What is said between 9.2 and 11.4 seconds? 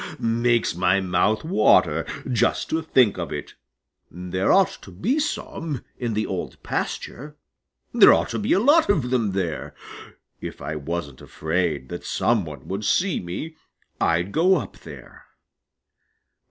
up there. If I wasn't